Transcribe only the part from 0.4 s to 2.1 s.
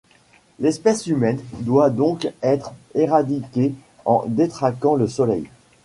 L’espèce humaine doit